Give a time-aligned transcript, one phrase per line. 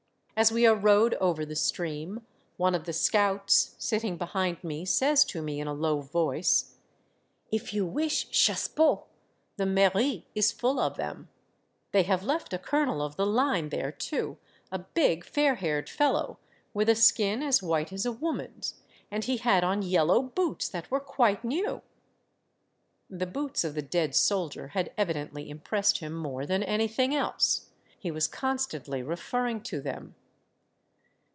[0.37, 2.25] As we are rowed over the stream,
[2.57, 6.79] one of the scouts, sitting behind me, says to me in a low voice,
[7.51, 9.03] —"If you wish chassepots—
[9.57, 11.29] the mairie is full of them.
[11.91, 14.39] They have left a colonel of the line there too,
[14.71, 16.39] a big, fair haired fellow,
[16.73, 18.81] with a skin as white as a woman's;
[19.11, 21.83] and he had on yellow boots that were quite new!"
[23.11, 27.67] The boots of the dead soldier had evidently impressed him more than anything else.
[27.99, 30.15] He was constantly referring to them.